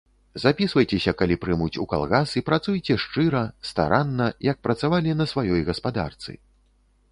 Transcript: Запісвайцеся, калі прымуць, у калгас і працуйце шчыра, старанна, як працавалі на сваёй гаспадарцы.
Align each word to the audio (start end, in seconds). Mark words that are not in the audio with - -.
Запісвайцеся, 0.43 1.11
калі 1.19 1.35
прымуць, 1.43 1.75
у 1.83 1.85
калгас 1.91 2.33
і 2.41 2.43
працуйце 2.49 2.97
шчыра, 3.05 3.43
старанна, 3.73 4.33
як 4.49 4.57
працавалі 4.67 5.17
на 5.21 5.31
сваёй 5.35 5.61
гаспадарцы. 5.71 6.31